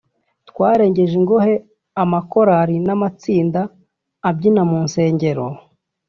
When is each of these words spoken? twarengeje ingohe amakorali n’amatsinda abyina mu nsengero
twarengeje 0.49 1.13
ingohe 1.21 1.53
amakorali 2.03 2.75
n’amatsinda 2.85 3.61
abyina 4.29 4.61
mu 4.69 4.77
nsengero 4.85 5.45